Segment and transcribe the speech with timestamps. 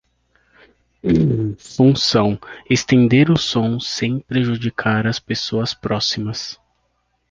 [1.59, 6.59] Função: estender o som, sem prejudicar as pessoas próximas.